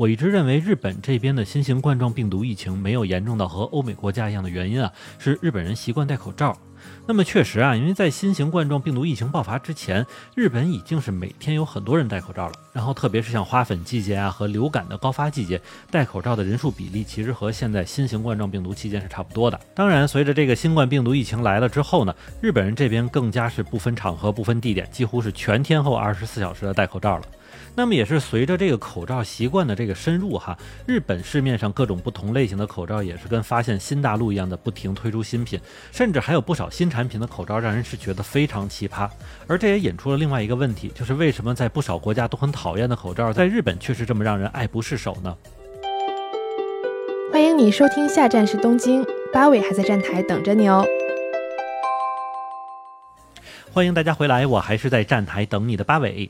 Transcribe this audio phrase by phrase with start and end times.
[0.00, 6.56] 我一直认为日本这边的新型冠状病毒疫情没有严重到和欧美国家一样的原因啊，是日本人习惯戴口罩。
[7.06, 12.54] 那么确实啊，因为在新型冠状病毒疫情爆发之前，日本已经是每天有很多人戴口罩了。
[12.72, 15.60] 然后特别是像花粉季节啊和流感的高发季节，
[15.90, 19.60] 戴口罩的人数比例其实和现在新型冠状病毒期间是差不多的。
[19.74, 27.22] 当然，随着这个新冠病毒疫情来了之后呢，日本人这边更加是不分场合、不分地点，几乎是全天候二十四小时的戴口罩了。
[27.74, 35.58] 那么也是随着这个口罩习惯的这个深入哈，日本市面上各种不同类型的口罩也是跟发现新大陆一样的不停推出新品，
[35.92, 39.08] 甚至还有不少新产品的口罩让人是觉得非常奇葩。
[39.46, 45.36] 而这也引出了另外一个问题，就是为什么在不少国家都很讨厌的口罩，在日本却是这么让人爱不释手呢？
[47.32, 50.84] 欢迎你收听下站是东京，八尾还在站台等着你哦。
[53.72, 56.28] 欢迎大家回来，我还是在站台等你的八尾。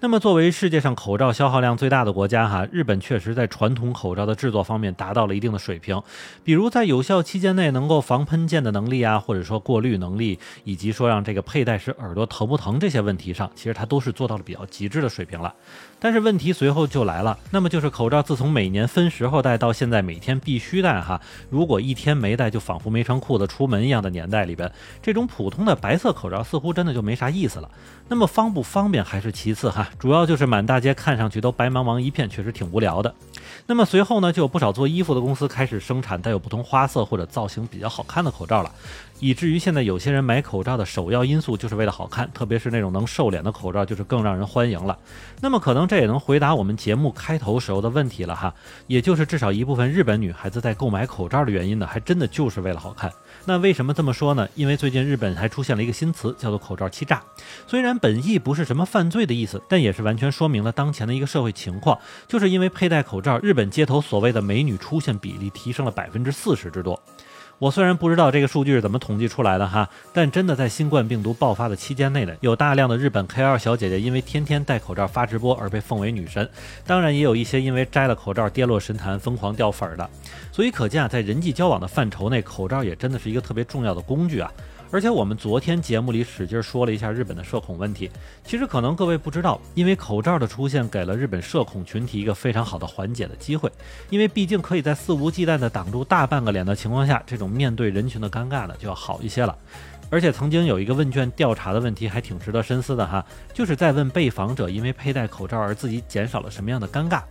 [0.00, 6.02] 那么，作为世界上口罩消耗量最大的国家，哈，日本确实在传统口罩的制作方面达到了一定的水平。
[6.42, 15.54] 比如在有效期间内能够防喷溅的能力啊，或者说过滤能力，以及说让这个佩戴时耳朵疼不疼这些问题上，其实它都是做到了比较极致的水平了。
[16.02, 21.20] 但是问题随后就来了，那么就是口罩自从每年分时候戴到现在每天必须戴哈，
[21.50, 27.70] 如果一天没戴就仿佛没穿裤子出门一样的年代里边，这种普通的白色口罩似乎真的就没啥意思了。
[28.08, 33.14] 那么方不方便还是其次哈，主要就是满大街看上去都白茫茫一片，确实挺无聊的。
[33.66, 38.70] 那么随后呢，就有不少做衣服的公司开始生产带有不同花色或者造型比较好看的口罩了。
[39.20, 44.98] 以至于现在有些人买口罩的首要因素就是为了好看，特别是那种能瘦脸的口罩，就是更让人欢迎了。
[45.42, 48.54] 那么可能这也能回答我们节目开头时候的问题了哈，
[48.86, 53.12] 也就是至少一部分日本女孩子在购买口罩的原因呢，还真的就是为了好看。
[53.44, 54.48] 那为什么这么说呢？
[54.54, 57.22] 因为最近日本还出现了一个新词，叫做口罩欺诈。
[57.66, 67.00] 虽然本意不是什么犯罪的意思，但也是完全说明了当前的一个社会情况，就是因为佩戴口罩，日本街头所谓的美女出现比例提升了百分之四十之多。
[67.58, 76.48] 我虽然不知道这个数据是怎么统计出来的哈，但真的在新冠病毒爆发的期间内呢，有大量的日本 K L 小姐姐因为天天戴口罩发直播而被奉为女神，
[76.86, 80.08] 当然也有一些因为摘了口罩跌落神坛疯狂掉粉儿的。
[80.50, 84.50] 所以可见啊，在人际交往的范畴内，口罩也真的是一个特别重要的工具啊。
[84.92, 88.10] 而且我们昨天节目里使劲说了一下日本的社恐问题，
[88.44, 93.70] 其实可能各位不知道，因为口罩的出现给了日本社恐群体一个非常好的缓解的机会，
[94.08, 99.56] 因为毕竟可以在肆无忌惮地挡住大半个脸的情况下，这种面对人群的尴尬呢就要好一些了。
[100.12, 103.24] 而且曾经有一个问卷调查的问题还挺值得深思的哈，
[103.54, 107.22] 就是在问被访者因为佩戴口罩而自己减少了什么样的尴尬。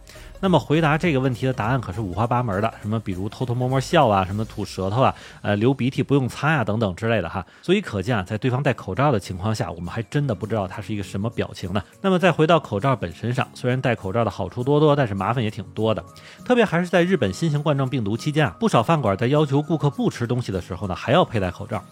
[0.41, 7.45] 那么回答这个问题的答案可是五花八门的，什么比如偷偷摸摸笑啊，什么吐舌头啊，呃流鼻涕不用擦呀等等之类的哈。
[7.61, 11.83] 所以可见啊，在对方戴口罩的情况下，我们还真的不知道他是一个什么表情呢。
[12.01, 16.01] 那么再回到口罩本身上，虽然戴口罩的好处多多，但是麻烦也挺多的。
[16.45, 21.83] 特别还是在日本新型冠状病毒期间啊，不少饭馆在要求顾客不吃东西的时候呢，还要佩戴口罩。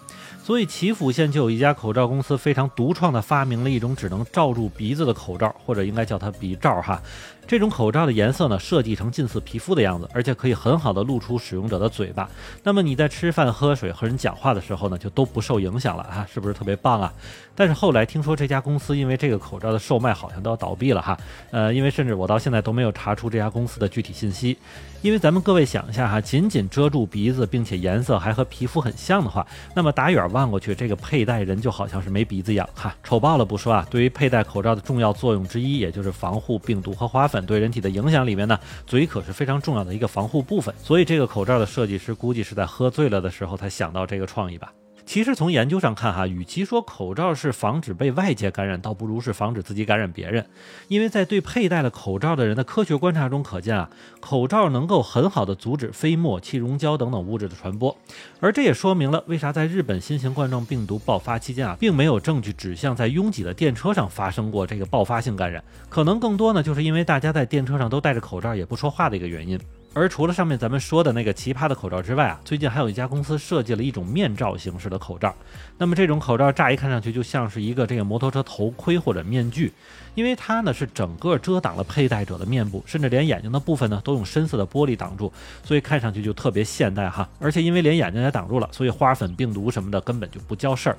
[0.42, 7.02] 所以岐阜县就有一家口罩公司非常独创的发明了一种只能罩住鼻子的口罩，或者应该叫它鼻罩哈。
[7.46, 12.30] 这种口罩的颜色色呢，设计成近似皮肤的样子，而且可以很好的露出使用者的嘴巴。
[12.62, 17.12] 那么你在吃饭、喝水和人讲话的时候呢，就都不受影响了哈，是不是特别棒啊？
[17.56, 21.18] 但是后来听说这家公司因为这个口罩的售卖好像都要倒闭了哈。
[21.50, 24.56] 呃，因为甚至我到现在都没有查出这家公司的具体信息。
[25.02, 33.88] 因为咱们各位想一下哈，仅仅遮住鼻子，并且颜色还和皮肤很像的话，那么打远望过去，这个佩戴人就好像是没鼻子一样哈，丑爆了不说啊。
[33.90, 37.46] 对于佩戴口罩的重要作用之一，也就是防护病毒和花粉。
[37.46, 44.72] 对人体的影响里面呢，嘴可是非常重要的一个防护部分，所以这个口罩的设计师估计是在喝醉了的时候才想到这个创意吧。
[45.08, 50.46] 其实从研究上看，哈，与其说口罩是防止被外界感染，倒不如是防止自己感染别人。
[50.90, 57.98] 因为在对佩戴了口罩的人的科学观察中可见啊，口罩能够很好的阻止飞沫、气溶胶等等物质的传播。
[58.42, 65.64] 而这也说明了为啥在日本新型冠状病毒爆发期间啊，并没有证据指向在拥挤的电车上发生过这个爆发性感染。
[65.88, 69.58] 可能更多呢，就是因为大家在电车上都戴着口罩，也不说话的一个原因。
[69.98, 75.34] 而除了上面咱们说的那个奇葩的口罩之外啊，最近还有一家公司设计了一种面罩形式的口罩。
[75.80, 79.74] 那么这种口罩乍一看上去就像是一个这个摩托车头盔或者面具，
[80.14, 85.34] 因为它呢是整个遮挡了佩戴者的面部，甚至连眼睛的部分呢都用深色的玻璃挡住，
[85.64, 87.28] 所以看上去就特别现代哈。
[87.40, 90.98] 而且因为连眼睛也挡住了，所以花粉、病毒什么的根本就不叫事儿。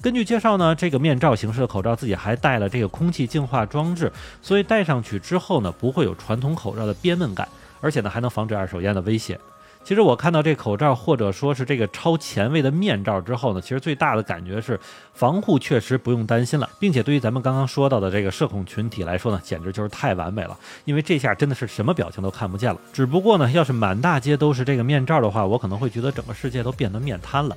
[0.00, 7.48] 根据介绍呢，这个面罩形式的口罩自己还带了这个空气净化装置，所以戴上去之后呢，不会有传统口罩的憋闷感。
[7.80, 9.38] 而且呢，还能防止二手烟的威胁。
[9.84, 14.78] 其实我看到这口罩或者说是这个超前卫的面罩之后呢，其实最大的感觉是
[15.14, 22.78] 防护确实不用担心了，并且对于咱们刚刚说到的这个社恐群体来说呢，简直就是太完美了，因为这下真的是什么表情都看不见了。
[22.92, 27.56] 只不过呢，要是满大街都是这个面罩的话，我可能会觉得整个世界都变得面瘫了。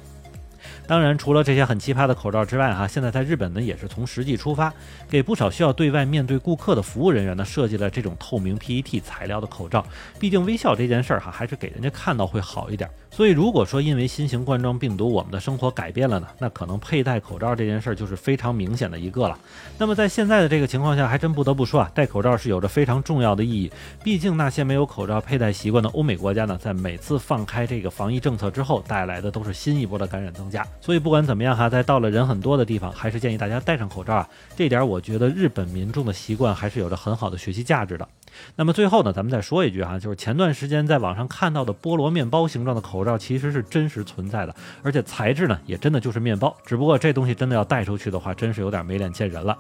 [0.88, 4.74] 当然，除了这些很奇葩的口罩之外，哈，现在在日本呢也是从实际出发，
[5.10, 9.86] 给不少需要对外面对顾客的服务人员呢设计了这种透明 PET 材料的口罩。
[10.20, 12.90] 毕竟微笑这件事儿哈，还是给人家看到会好一点。
[13.10, 19.38] 所以，如果说因为新型冠状病毒我们的生活改变了呢，那可能佩戴口罩这件事儿就是非常明显的一个了。
[19.78, 23.70] 那么在现在的这个情况下，还真不得不说啊，戴口罩是有着非常重要的意义。
[24.04, 30.50] 毕竟那些没有口罩佩戴习惯的欧美国家呢，在每次放开这个防疫政策之后，带来的都是新一波的感染增
[30.82, 34.28] 所以不管怎么样哈，在到了人很多的地方，还是建议大家戴上口罩啊。
[34.56, 38.08] 这点我觉得日本民众的习惯还是有着很好的学习价值的。
[38.56, 46.56] 那么最后呢，咱们再说一句哈，就是前段时间在网上看到的菠萝面包形状的口罩，其实是真实存在的，而且材质呢也真的就是面包。
[46.66, 49.58] 只不过这东西真的要带出去的话，真是有点没脸见人了。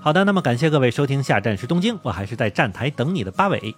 [0.00, 3.74] 好的，那么感谢各位收听下站是东京，我还是在站台等你的八尾。